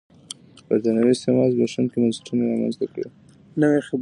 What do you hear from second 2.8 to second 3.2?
کړل.